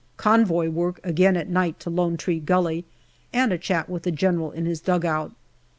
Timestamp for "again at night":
1.03-1.79